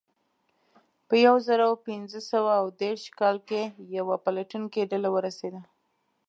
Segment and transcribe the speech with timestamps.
[1.07, 3.61] په یو زرو پینځه سوه اوه دېرش کال کې
[3.97, 5.61] یوه پلټونکې ډله ورسېده.